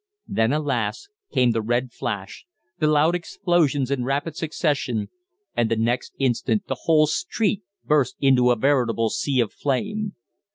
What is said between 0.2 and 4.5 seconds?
Then, alas! came the red flash, the loud explosions in rapid